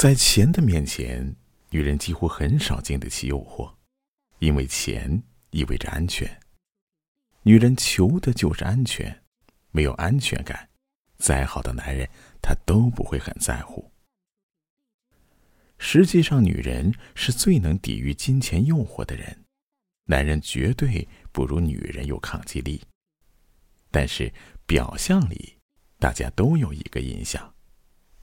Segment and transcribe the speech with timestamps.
[0.00, 1.36] 在钱的面前，
[1.68, 3.70] 女人几乎很少经得起诱惑，
[4.38, 6.40] 因为钱意味着安全。
[7.42, 9.22] 女人求的就是安全，
[9.72, 10.70] 没有安全感，
[11.18, 12.08] 再好的男人
[12.40, 13.92] 她都不会很在乎。
[15.76, 19.44] 实际上，女人是最能抵御金钱诱惑的人，
[20.06, 22.80] 男人绝对不如女人有抗击力。
[23.90, 24.32] 但是
[24.64, 25.58] 表象里，
[25.98, 27.54] 大家都有一个印象：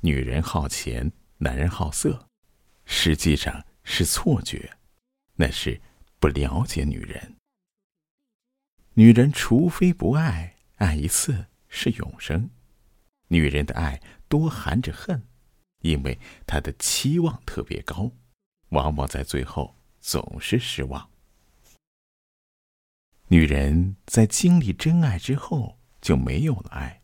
[0.00, 1.10] 女人好钱，
[1.42, 2.28] 男人好色，
[2.84, 4.78] 实际上是错觉，
[5.34, 5.80] 那是
[6.20, 7.36] 不了解女人。
[8.94, 12.48] 女人除非不爱，爱一次是永生。
[13.26, 15.26] 女人的爱多含着恨。
[15.80, 18.12] 因为她的期望特别高，
[18.68, 21.10] 往往在最后总是失望。
[23.26, 27.02] 女人在经历真爱之后就没有了爱，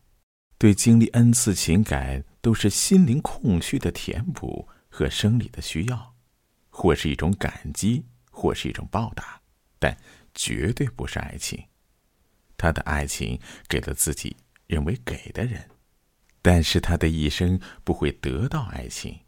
[0.57, 6.15] 对经历 n 次情感都是心灵空虚的填补和生理的需要，
[6.69, 9.41] 或是一种感激，或是一种报答，
[9.77, 9.97] 但
[10.33, 11.65] 绝对不是爱情。
[12.57, 14.37] 她的爱情给了自己
[14.67, 15.69] 认为给的人。
[16.41, 19.19] 但是她的一生不会得到爱情。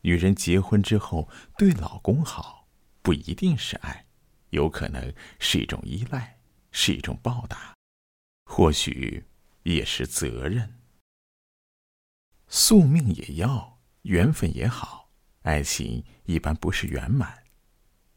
[0.00, 1.28] 女人结婚之后
[1.58, 2.68] 对老公好，
[3.02, 4.06] 不一定是爱，
[4.50, 6.38] 有可能是一种依赖，
[6.70, 7.74] 是一种报答，
[8.46, 9.24] 或许
[9.64, 10.80] 也是责任。
[12.56, 15.10] 宿命也要，缘分也好，
[15.42, 17.42] 爱情一般不是圆满。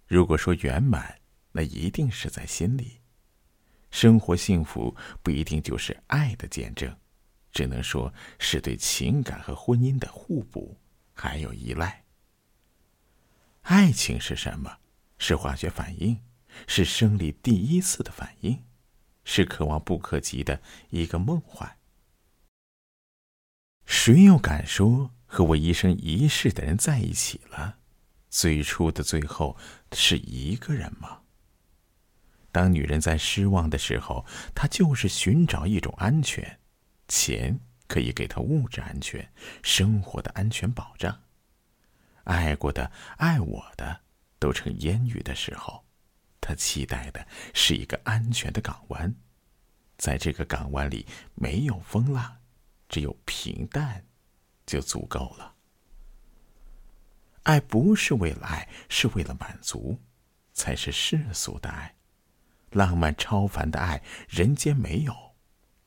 [0.05, 1.19] 如果说圆满，
[1.51, 3.01] 那一定是在心里。
[3.89, 6.95] 生活幸福不一定就是爱的见证。
[7.51, 10.79] 只能说是对情感和婚姻的互补，
[11.13, 12.03] 还有依赖。
[13.63, 14.77] 爱情是什么？
[15.17, 16.21] 是化学反应，
[16.67, 18.63] 是生理第一次的反应，
[19.23, 21.76] 是可望不可及的一个梦幻。
[23.87, 27.77] 谁又敢说和我一生一世的人在一起了，
[28.29, 29.57] 最初的最后
[29.93, 31.21] 是一个人吗？
[32.51, 36.59] 当女人在失望的时候，她就是寻找一种安全。
[37.07, 39.31] 钱可以给她物质安全、
[39.63, 41.21] 生活的安全保障。
[42.25, 44.01] 爱过的、爱我的
[44.37, 45.85] 都成烟雨的时候，
[46.41, 49.15] 她期待的是一个安全的港湾，
[49.97, 51.05] 在这个港湾里
[51.35, 52.39] 没有风浪，
[52.89, 54.05] 只有平淡，
[54.65, 55.55] 就足够了。
[57.43, 59.99] 爱不是为了爱，是为了满足，
[60.53, 61.95] 才是世俗的爱，
[62.71, 65.15] 浪漫超凡的爱，人间没有。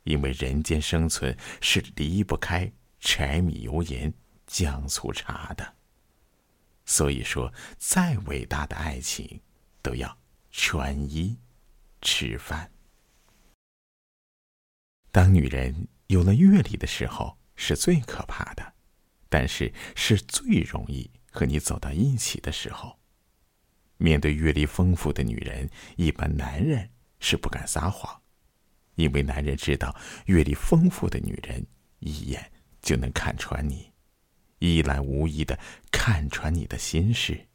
[0.04, 4.12] 因为人间生存是离不开柴米油盐
[4.46, 5.74] 酱醋茶的，
[6.86, 9.40] 所以说，再伟大的爱情，
[9.82, 10.16] 都要
[10.50, 11.38] 穿衣、
[12.00, 12.72] 吃饭。
[15.12, 18.72] 当女人有了阅历的时候，是最可怕的，
[19.28, 22.98] 但是是最容易和你走到一起的时候。
[23.96, 28.22] 面对阅历丰富的女人，一般男人是不敢撒谎。
[28.96, 29.94] 因为男人知道，
[30.26, 31.64] 阅历丰富的女人
[32.00, 32.50] 一眼
[32.82, 33.92] 就能看穿你，
[34.58, 35.60] 一览无遗的
[35.92, 37.46] 看穿你的心事，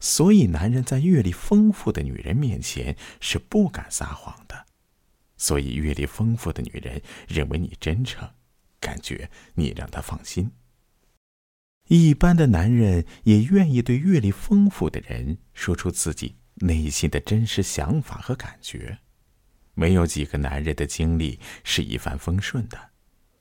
[0.00, 4.67] 所以男人在阅历丰富的女人面前是不敢撒谎的。
[5.38, 8.28] 所以阅历丰富的女人认为你真诚，
[8.78, 10.50] 感觉你让她放心。
[11.86, 18.98] 一般的男人也愿意对阅历丰富的人说出自己内心的真实想法和感觉。
[19.72, 22.90] 没有几个男人的经历是一帆风顺的，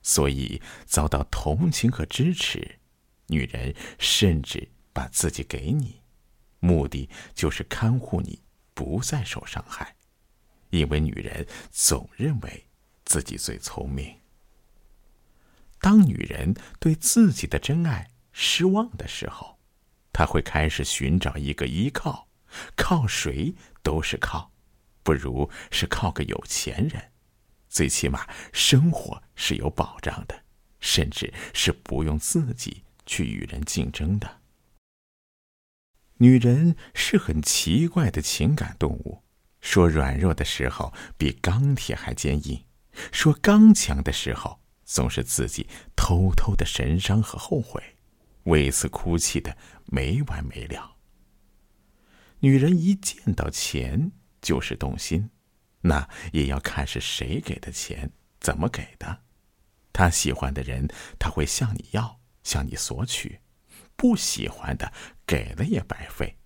[0.01, 2.77] 所以遭到同情和支持，
[3.25, 5.99] 女人甚至把自己给你，
[6.59, 8.43] 目的就是看护你
[8.73, 9.96] 不再受伤害，
[10.69, 12.65] 因为女人总认为
[13.05, 14.17] 自己最聪明。
[15.79, 19.59] 当女人对自己的真爱失望的时候，
[20.11, 22.27] 她会开始寻找一个依靠，
[22.75, 24.51] 靠谁都是靠。
[25.03, 27.11] 不如是靠个有钱人，
[27.69, 30.43] 最起码生活是有保障的，
[30.81, 34.41] 甚至是不用自己去与人竞争的。
[36.17, 39.23] 女人是很奇怪的情感动物，
[39.61, 42.63] 说软弱的时候比钢铁还坚硬，
[43.11, 47.81] 说刚强的时候总是自己偷偷的神伤和后悔，
[48.43, 50.95] 为此哭泣的没完没了。
[52.39, 54.11] 女人一见到钱。
[54.39, 55.31] 就是动心，
[55.81, 59.23] 那也要看是谁给的钱，怎么给的。
[59.91, 60.87] 他喜欢的人，
[61.19, 63.41] 他会向你要，向你索取；
[63.97, 64.93] 不喜欢的，
[65.25, 66.37] 给了也白费。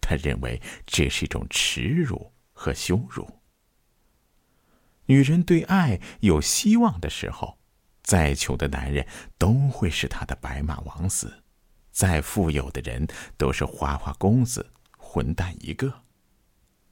[0.00, 2.32] 他认为这是一种耻辱
[2.64, 3.28] 和羞辱。
[5.04, 7.58] 女人对爱有希望的时候，
[8.02, 9.06] 再穷的男人
[9.36, 11.42] 都会是她的白马王子，
[11.90, 13.06] 再富有的人
[13.36, 15.92] 都是花花公子、混蛋一个。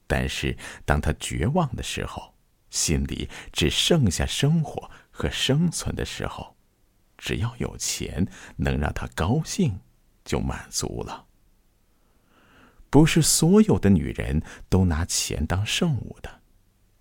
[0.05, 0.55] 但是
[0.85, 2.35] 当他绝望的时候，
[2.69, 6.55] 心里只剩下生活和生存的时候，
[7.17, 8.27] 只要有钱
[8.57, 9.79] 能让他高兴，
[10.23, 11.25] 就满足了。
[12.93, 16.41] 不是所有的女人都拿钱当圣物的，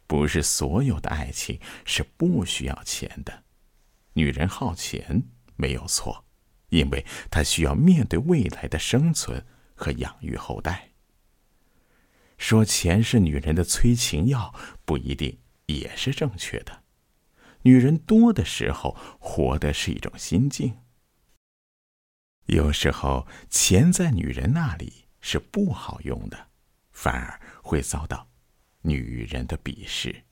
[0.06, 3.44] 不是所有的爱情是不需要钱的。
[4.14, 5.24] 女人好钱
[5.54, 6.24] 没有错，
[6.70, 9.44] 因为她需要面对未来的生存
[9.74, 10.92] 和养育后代。
[12.38, 14.54] 说钱是女人的催情药，
[14.86, 16.84] 不一定也是正确的。
[17.64, 20.78] 女人多的时候，活的是一种心境。
[22.46, 26.48] 有时候，钱在女人那里是不好用的，
[26.90, 28.28] 反而会遭到
[28.82, 30.22] 女人的鄙视。